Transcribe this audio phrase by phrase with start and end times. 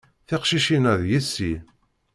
[0.27, 1.53] Tiqcicin-a d yessi.